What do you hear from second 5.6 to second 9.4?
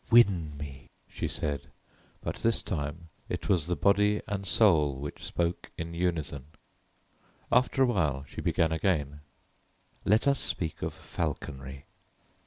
in unison. After a while she began again: